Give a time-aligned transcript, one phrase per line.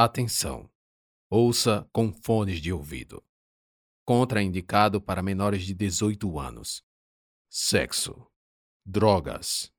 [0.00, 0.70] Atenção!
[1.28, 3.20] Ouça com fones de ouvido.
[4.04, 6.84] Contraindicado para menores de 18 anos.
[7.50, 8.30] Sexo,
[8.86, 9.72] drogas,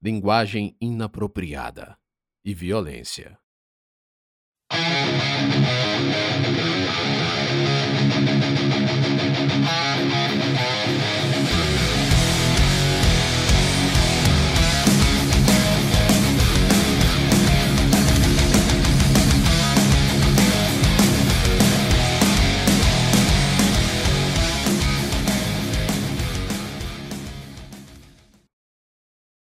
[0.00, 2.00] linguagem inapropriada
[2.42, 3.38] e violência.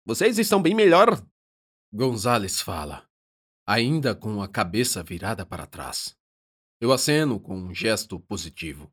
[0.09, 1.23] Vocês estão bem melhor.
[1.93, 3.07] Gonzales fala,
[3.63, 6.17] ainda com a cabeça virada para trás.
[6.81, 8.91] Eu aceno com um gesto positivo.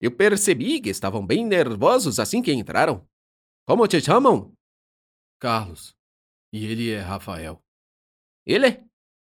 [0.00, 3.06] Eu percebi que estavam bem nervosos assim que entraram.
[3.66, 4.54] Como te chamam?
[5.38, 5.94] Carlos.
[6.54, 7.62] E ele é Rafael.
[8.46, 8.82] Ele?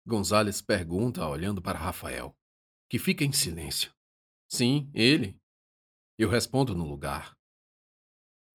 [0.08, 2.35] Gonzales pergunta, olhando para Rafael,
[2.90, 3.93] que fica em silêncio.
[4.49, 5.40] Sim, ele.
[6.18, 7.37] Eu respondo no lugar.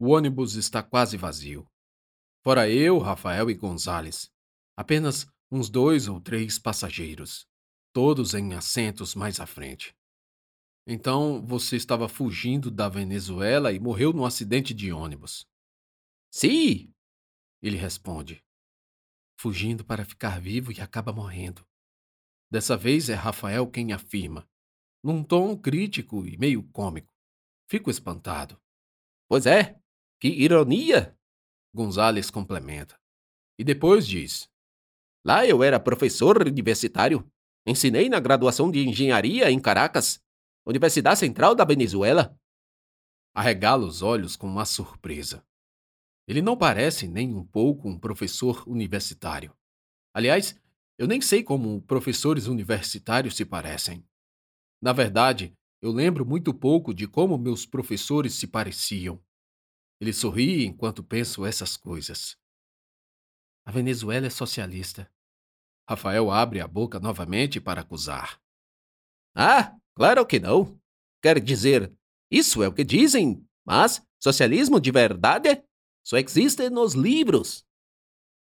[0.00, 1.64] O ônibus está quase vazio.
[2.48, 4.32] Fora eu, Rafael e Gonzales.
[4.74, 7.46] Apenas uns dois ou três passageiros,
[7.92, 9.94] todos em assentos mais à frente.
[10.86, 15.46] Então você estava fugindo da Venezuela e morreu num acidente de ônibus.
[16.30, 16.90] Sim,
[17.60, 18.42] ele responde.
[19.38, 21.66] Fugindo para ficar vivo e acaba morrendo.
[22.50, 24.48] Dessa vez é Rafael quem afirma,
[25.04, 27.12] num tom crítico e meio cômico.
[27.68, 28.58] Fico espantado.
[29.28, 29.78] Pois é,
[30.18, 31.17] que ironia!
[31.74, 32.98] Gonzales complementa.
[33.58, 34.48] E depois diz:
[35.24, 37.30] Lá eu era professor universitário.
[37.66, 40.20] Ensinei na graduação de engenharia em Caracas,
[40.66, 42.34] Universidade Central da Venezuela.
[43.34, 45.44] Arregala os olhos com uma surpresa.
[46.26, 49.54] Ele não parece nem um pouco um professor universitário.
[50.14, 50.58] Aliás,
[50.98, 54.04] eu nem sei como professores universitários se parecem.
[54.82, 59.22] Na verdade, eu lembro muito pouco de como meus professores se pareciam.
[60.00, 62.36] Ele sorri enquanto penso essas coisas.
[63.66, 65.10] A Venezuela é socialista.
[65.88, 68.40] Rafael abre a boca novamente para acusar.
[69.34, 70.78] Ah, claro que não.
[71.22, 71.92] Quer dizer,
[72.30, 75.62] isso é o que dizem, mas socialismo de verdade
[76.04, 77.64] só existe nos livros.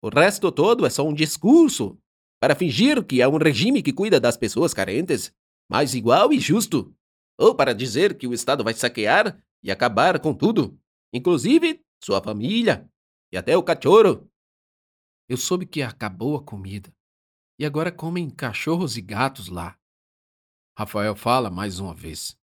[0.01, 1.97] O resto todo é só um discurso
[2.39, 5.33] para fingir que é um regime que cuida das pessoas carentes,
[5.69, 6.95] mais igual e justo,
[7.39, 10.79] ou para dizer que o Estado vai saquear e acabar com tudo
[11.15, 12.89] inclusive sua família
[13.31, 14.29] e até o cachorro.
[15.29, 16.93] Eu soube que acabou a comida
[17.57, 19.79] e agora comem cachorros e gatos lá.
[20.77, 22.37] Rafael fala mais uma vez.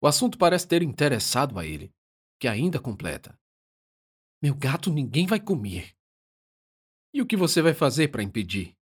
[0.00, 1.92] O assunto parece ter interessado a ele,
[2.40, 3.38] que ainda completa.
[4.42, 5.94] Meu gato ninguém vai comer.
[7.12, 8.74] E o que você vai fazer para impedir?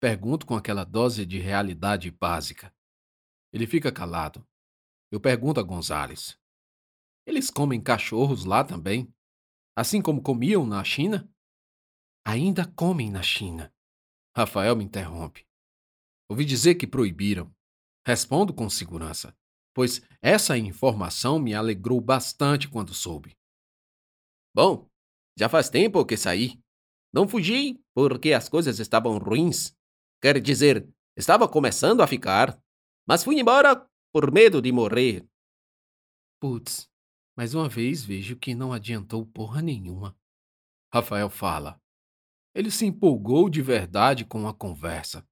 [0.00, 2.72] Pergunto com aquela dose de realidade básica.
[3.52, 4.46] Ele fica calado.
[5.10, 6.38] Eu pergunto a Gonzales.
[7.28, 9.06] Eles comem cachorros lá também?
[9.76, 11.30] Assim como comiam na China?
[12.24, 13.70] Ainda comem na China.
[14.34, 15.46] Rafael me interrompe.
[16.30, 17.54] Ouvi dizer que proibiram.
[18.06, 19.36] Respondo com segurança,
[19.74, 23.36] pois essa informação me alegrou bastante quando soube.
[24.56, 24.88] Bom,
[25.38, 26.58] já faz tempo que saí.
[27.12, 29.76] Não fugi porque as coisas estavam ruins.
[30.22, 32.58] Quer dizer, estava começando a ficar.
[33.06, 35.28] Mas fui embora por medo de morrer.
[36.40, 36.88] Putz,
[37.38, 40.18] mais uma vez vejo que não adiantou porra nenhuma.
[40.92, 41.80] Rafael fala.
[42.52, 45.24] Ele se empolgou de verdade com a conversa.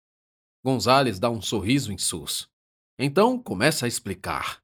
[0.64, 2.48] Gonzales dá um sorriso insosso.
[2.96, 4.62] Então começa a explicar.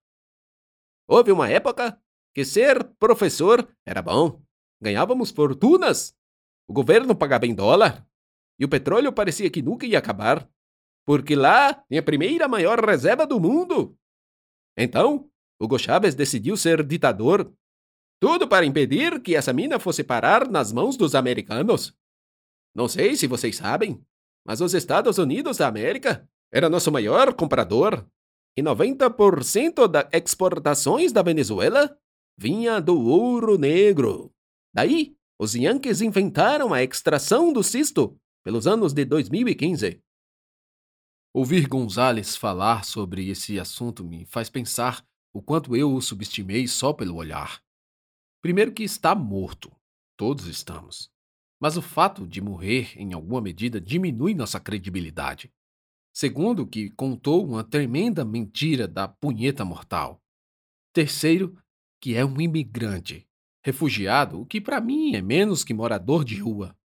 [1.09, 2.01] Houve uma época
[2.33, 4.41] que ser professor era bom.
[4.81, 6.17] Ganhávamos fortunas.
[6.69, 8.07] O governo pagava em dólar.
[8.57, 10.49] E o petróleo parecia que nunca ia acabar.
[11.05, 13.99] Porque lá tem a primeira maior reserva do mundo.
[14.77, 15.29] Então,
[15.63, 17.53] Hugo Chávez decidiu ser ditador.
[18.21, 21.97] Tudo para impedir que essa mina fosse parar nas mãos dos americanos.
[22.75, 24.05] Não sei se vocês sabem,
[24.45, 28.05] mas os Estados Unidos da América era nosso maior comprador.
[28.57, 31.97] E 90% das exportações da Venezuela
[32.37, 34.35] vinha do ouro negro.
[34.75, 40.03] Daí, os Yankees inventaram a extração do cisto pelos anos de 2015.
[41.33, 46.93] Ouvir Gonzales falar sobre esse assunto me faz pensar o quanto eu o subestimei só
[46.93, 47.63] pelo olhar.
[48.43, 49.75] Primeiro, que está morto.
[50.17, 51.11] Todos estamos.
[51.61, 55.53] Mas o fato de morrer, em alguma medida, diminui nossa credibilidade.
[56.13, 60.21] Segundo, que contou uma tremenda mentira da punheta mortal.
[60.93, 61.57] Terceiro,
[62.01, 63.27] que é um imigrante,
[63.65, 66.77] refugiado, o que para mim é menos que morador de rua.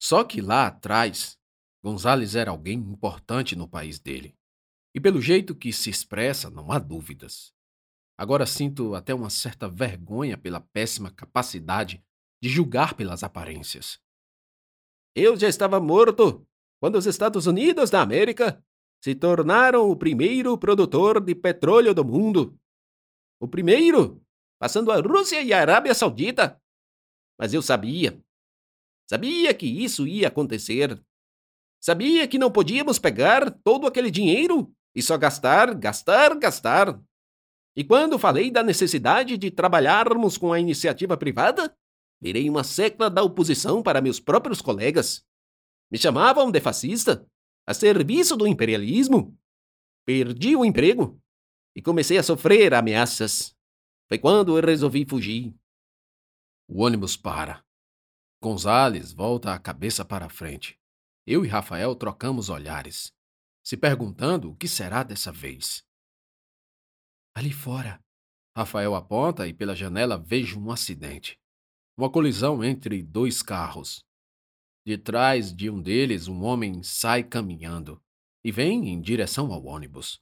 [0.00, 1.38] Só que lá atrás,
[1.82, 4.36] Gonzales era alguém importante no país dele.
[4.94, 7.52] E pelo jeito que se expressa, não há dúvidas.
[8.18, 12.04] Agora sinto até uma certa vergonha pela péssima capacidade
[12.42, 14.00] de julgar pelas aparências.
[15.14, 16.46] Eu já estava morto
[16.80, 18.62] quando os Estados Unidos da América
[19.02, 22.58] se tornaram o primeiro produtor de petróleo do mundo.
[23.40, 24.22] O primeiro,
[24.58, 26.60] passando a Rússia e a Arábia Saudita.
[27.38, 28.22] Mas eu sabia.
[29.08, 31.02] Sabia que isso ia acontecer.
[31.82, 37.00] Sabia que não podíamos pegar todo aquele dinheiro e só gastar, gastar, gastar.
[37.76, 41.74] E quando falei da necessidade de trabalharmos com a iniciativa privada,
[42.20, 45.24] virei uma secla da oposição para meus próprios colegas.
[45.90, 47.26] Me chamavam de fascista,
[47.66, 49.36] a serviço do imperialismo.
[50.04, 51.20] Perdi o emprego
[51.74, 53.54] e comecei a sofrer ameaças.
[54.08, 55.54] Foi quando eu resolvi fugir.
[56.68, 57.64] O ônibus para.
[58.42, 60.78] Gonzales volta a cabeça para a frente.
[61.26, 63.12] Eu e Rafael trocamos olhares,
[63.70, 65.84] se perguntando o que será dessa vez.
[67.32, 68.02] Ali fora.
[68.52, 71.38] Rafael aponta e pela janela vejo um acidente.
[71.96, 74.04] Uma colisão entre dois carros.
[74.84, 78.02] De trás de um deles, um homem sai caminhando
[78.44, 80.20] e vem em direção ao ônibus.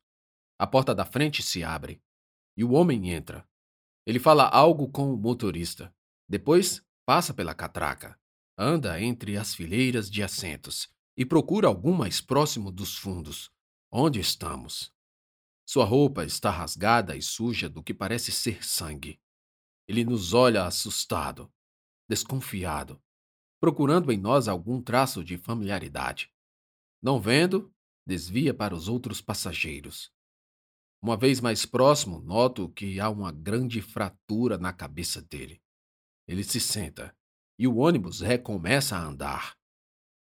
[0.58, 2.02] A porta da frente se abre
[2.54, 3.48] e o homem entra.
[4.04, 5.90] Ele fala algo com o motorista.
[6.28, 8.20] Depois passa pela catraca,
[8.58, 10.86] anda entre as fileiras de assentos
[11.18, 13.50] e procura algum mais próximo dos fundos,
[13.90, 14.94] onde estamos.
[15.66, 19.20] Sua roupa está rasgada e suja do que parece ser sangue.
[19.88, 21.52] Ele nos olha assustado,
[22.08, 23.02] desconfiado,
[23.60, 26.32] procurando em nós algum traço de familiaridade.
[27.02, 27.74] Não vendo,
[28.06, 30.12] desvia para os outros passageiros.
[31.02, 35.60] Uma vez mais próximo, noto que há uma grande fratura na cabeça dele.
[36.28, 37.12] Ele se senta
[37.58, 39.57] e o ônibus recomeça a andar.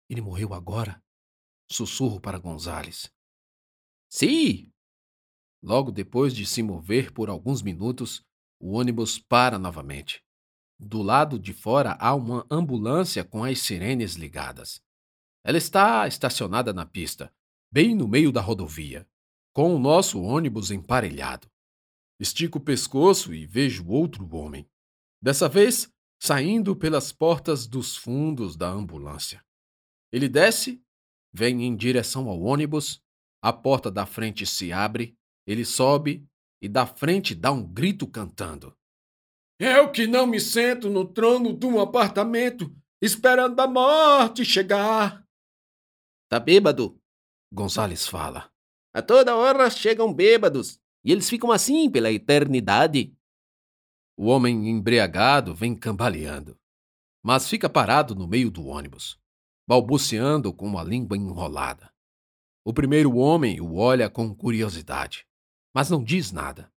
[0.10, 1.02] Ele morreu agora?
[1.69, 3.12] Sussurro para Gonzales.
[4.10, 4.72] Sim!
[5.62, 8.24] Logo depois de se mover por alguns minutos,
[8.60, 10.24] o ônibus para novamente.
[10.80, 14.81] Do lado de fora há uma ambulância com as sirenes ligadas.
[15.44, 17.34] Ela está estacionada na pista,
[17.72, 19.08] bem no meio da rodovia,
[19.54, 21.50] com o nosso ônibus emparelhado.
[22.19, 24.69] Estico o pescoço e vejo outro homem.
[25.22, 29.44] Dessa vez, saindo pelas portas dos fundos da ambulância.
[30.16, 30.82] Ele desce,
[31.34, 33.04] vem em direção ao ônibus,
[33.42, 35.14] a porta da frente se abre,
[35.46, 36.26] ele sobe
[36.62, 38.74] e da frente dá um grito cantando.
[39.60, 45.28] Eu que não me sento no trono de um apartamento, esperando a morte chegar.
[46.30, 46.98] Tá bêbado?
[47.54, 48.50] Gonzales fala.
[48.94, 53.14] A toda hora chegam bêbados, e eles ficam assim pela eternidade.
[54.16, 56.58] O homem embriagado vem cambaleando,
[57.22, 59.20] mas fica parado no meio do ônibus
[59.68, 61.92] balbuciando com a língua enrolada.
[62.64, 65.26] O primeiro homem o olha com curiosidade,
[65.74, 66.72] mas não diz nada.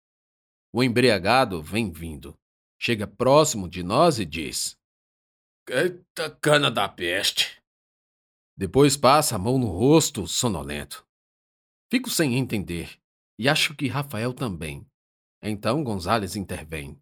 [0.73, 2.37] O embriagado vem vindo,
[2.79, 4.77] chega próximo de nós e diz:
[5.69, 7.62] Eita cana da peste!
[8.56, 11.06] Depois passa a mão no rosto, sonolento.
[11.91, 12.99] Fico sem entender
[13.39, 14.87] e acho que Rafael também.
[15.43, 16.99] Então Gonzales intervém.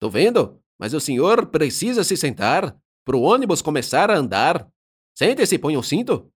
[0.00, 4.68] Tô vendo, mas o senhor precisa se sentar para o ônibus começar a andar.
[5.14, 6.32] Sente-se põe o cinto.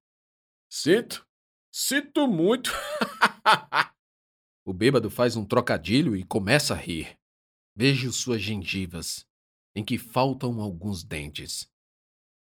[0.70, 1.26] Sinto.
[1.72, 2.70] Sinto muito.
[4.64, 7.18] o bêbado faz um trocadilho e começa a rir.
[7.74, 9.26] Vejo suas gengivas,
[9.74, 11.68] em que faltam alguns dentes.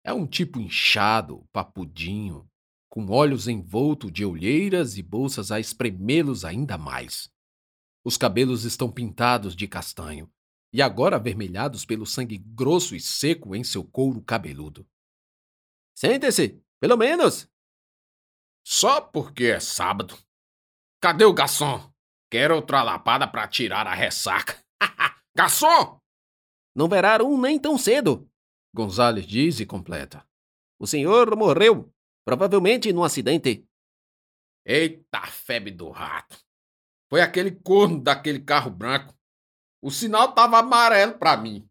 [0.04, 2.48] É um tipo inchado, papudinho,
[2.88, 7.28] com olhos envoltos de olheiras e bolsas a espremê-los ainda mais.
[8.04, 10.30] Os cabelos estão pintados de castanho
[10.72, 14.86] e agora avermelhados pelo sangue grosso e seco em seu couro cabeludo.
[16.00, 17.46] Sente-se, pelo menos.
[18.64, 20.16] Só porque é sábado.
[20.98, 21.92] Cadê o garçom?
[22.30, 24.64] Quero outra lapada para tirar a ressaca.
[25.36, 26.00] garçom!
[26.74, 28.26] Não verá um nem tão cedo.
[28.74, 30.26] Gonzales diz e completa.
[30.78, 31.92] O senhor morreu,
[32.24, 33.68] provavelmente num acidente.
[34.64, 36.42] Eita febre do rato.
[37.10, 39.14] Foi aquele corno daquele carro branco.
[39.82, 41.68] O sinal tava amarelo para mim.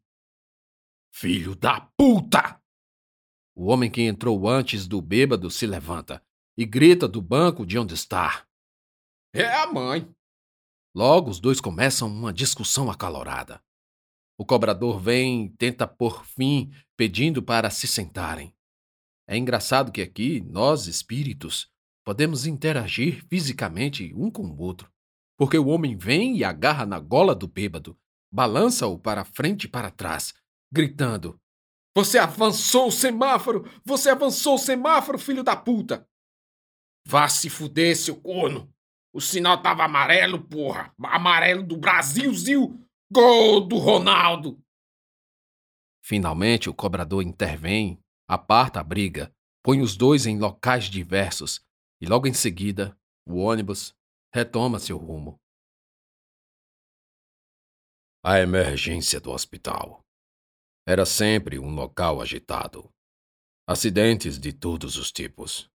[1.11, 2.58] Filho da puta!
[3.61, 6.23] O homem que entrou antes do bêbado se levanta
[6.57, 8.47] e grita do banco de onde está.
[9.33, 10.09] É a mãe.
[10.95, 13.61] Logo os dois começam uma discussão acalorada.
[14.37, 18.55] O cobrador vem e tenta por fim, pedindo para se sentarem.
[19.27, 21.69] É engraçado que aqui, nós espíritos,
[22.05, 24.89] podemos interagir fisicamente um com o outro,
[25.37, 27.99] porque o homem vem e agarra na gola do bêbado,
[28.31, 30.33] balança-o para frente e para trás,
[30.71, 31.37] gritando:
[31.99, 33.69] você avançou o semáforo!
[33.83, 36.07] Você avançou o semáforo, filho da puta!
[37.05, 38.73] Vá se fuder, seu corno!
[39.13, 40.93] O sinal tava amarelo, porra!
[41.03, 42.79] Amarelo do Brasilzil!
[43.11, 44.63] Gol do Ronaldo!
[46.01, 51.61] Finalmente o cobrador intervém, aparta a briga, põe os dois em locais diversos
[52.01, 53.93] e logo em seguida o ônibus
[54.33, 55.37] retoma seu rumo.
[58.23, 60.05] A emergência do hospital
[60.89, 62.91] era sempre um local agitado.
[63.67, 65.69] Acidentes de todos os tipos.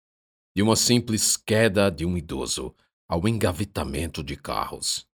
[0.55, 2.73] De uma simples queda de um idoso
[3.09, 5.05] ao engavetamento de carros.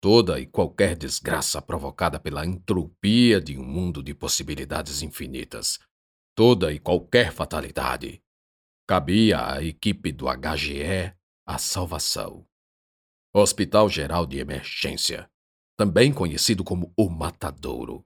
[0.00, 5.78] Toda e qualquer desgraça provocada pela entropia de um mundo de possibilidades infinitas.
[6.34, 8.20] Toda e qualquer fatalidade.
[8.84, 11.14] Cabia à equipe do HGE
[11.46, 12.44] a salvação.
[13.32, 15.30] Hospital Geral de Emergência,
[15.76, 18.05] também conhecido como o Matadouro,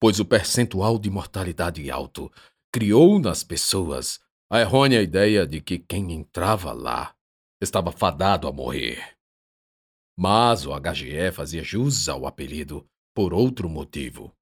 [0.00, 2.32] pois o percentual de mortalidade alto
[2.72, 4.18] criou nas pessoas
[4.50, 7.14] a errônea ideia de que quem entrava lá
[7.60, 9.16] estava fadado a morrer.
[10.18, 14.34] Mas o HGE fazia jus ao apelido por outro motivo.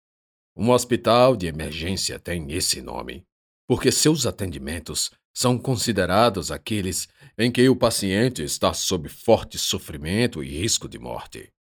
[0.56, 3.26] Um hospital de emergência tem esse nome
[3.68, 10.48] porque seus atendimentos são considerados aqueles em que o paciente está sob forte sofrimento e
[10.48, 11.52] risco de morte.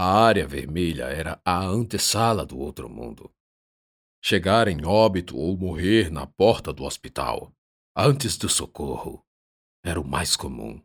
[0.00, 3.34] A área vermelha era a antessala do outro mundo.
[4.24, 7.52] Chegar em óbito ou morrer na porta do hospital,
[7.96, 9.26] antes do socorro,
[9.84, 10.80] era o mais comum.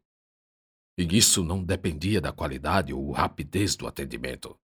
[0.98, 4.60] E isso não dependia da qualidade ou rapidez do atendimento.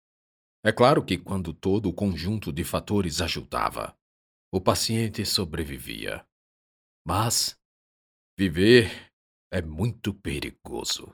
[0.65, 3.95] É claro que quando todo o conjunto de fatores ajudava,
[4.51, 6.25] o paciente sobrevivia.
[7.05, 7.55] Mas
[8.35, 9.13] viver
[9.53, 11.13] é muito perigoso.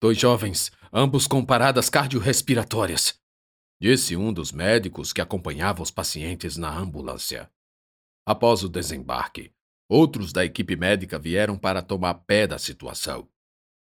[0.00, 3.20] Dois jovens, ambos com paradas cardiorrespiratórias,
[3.80, 7.50] disse um dos médicos que acompanhava os pacientes na ambulância.
[8.26, 9.52] Após o desembarque,
[9.88, 13.28] outros da equipe médica vieram para tomar pé da situação.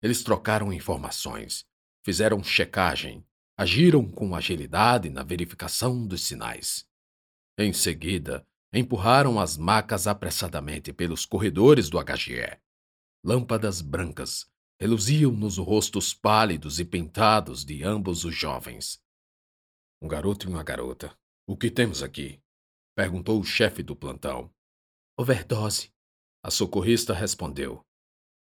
[0.02, 1.64] Eles trocaram informações,
[2.04, 3.24] fizeram checagem,
[3.56, 6.86] agiram com agilidade na verificação dos sinais.
[7.58, 12.58] Em seguida, empurraram as macas apressadamente pelos corredores do HGE.
[13.24, 14.52] Lâmpadas brancas
[14.84, 19.00] reluziam nos rostos pálidos e pintados de ambos os jovens.
[19.98, 21.16] Um garoto e uma garota.
[21.46, 22.38] O que temos aqui?
[22.94, 24.52] perguntou o chefe do plantão.
[25.16, 25.90] Overdose,
[26.42, 27.82] a socorrista respondeu.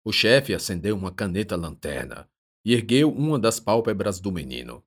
[0.04, 2.28] O chefe acendeu uma caneta lanterna
[2.66, 4.84] e ergueu uma das pálpebras do menino.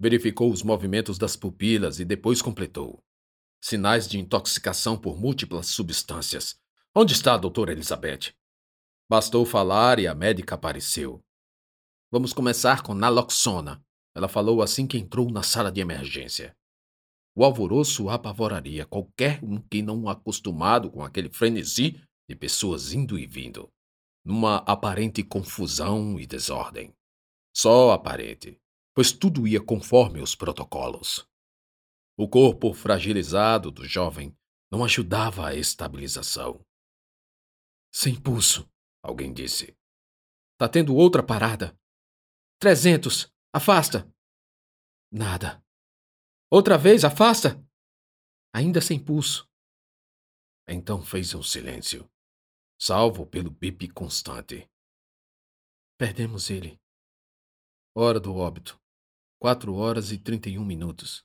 [0.00, 3.04] Verificou os movimentos das pupilas e depois completou.
[3.62, 6.58] Sinais de intoxicação por múltiplas substâncias.
[6.94, 8.37] Onde está a doutora Elizabeth?
[9.10, 11.20] Bastou falar e a médica apareceu.
[12.10, 13.82] Vamos começar com naloxona,
[14.14, 16.54] ela falou assim que entrou na sala de emergência.
[17.34, 23.26] O alvoroço apavoraria qualquer um que não acostumado com aquele frenesi de pessoas indo e
[23.26, 23.70] vindo,
[24.24, 26.92] numa aparente confusão e desordem.
[27.56, 28.60] Só aparente,
[28.94, 31.26] pois tudo ia conforme os protocolos.
[32.16, 34.36] O corpo fragilizado do jovem
[34.70, 36.60] não ajudava a estabilização.
[37.90, 38.68] Sem pulso,
[39.08, 39.76] alguém disse.
[40.58, 41.78] Tá tendo outra parada.
[42.60, 43.32] Trezentos.
[43.52, 44.12] Afasta.
[45.10, 45.64] Nada.
[46.50, 47.64] Outra vez, afasta.
[48.54, 49.48] Ainda sem pulso.
[50.68, 52.10] Então fez um silêncio,
[52.78, 54.68] salvo pelo bip constante.
[55.98, 56.78] Perdemos ele.
[57.94, 58.78] Hora do óbito.
[59.40, 61.24] Quatro horas e trinta e um minutos.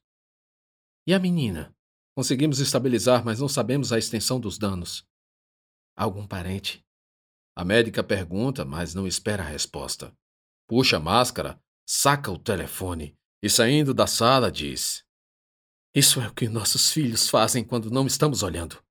[1.06, 1.76] E a menina?
[2.16, 5.06] Conseguimos estabilizar, mas não sabemos a extensão dos danos.
[5.96, 6.83] Algum parente?
[7.56, 10.12] A médica pergunta, mas não espera a resposta.
[10.68, 15.04] Puxa a máscara, saca o telefone e, saindo da sala, diz:
[15.94, 18.82] Isso é o que nossos filhos fazem quando não estamos olhando.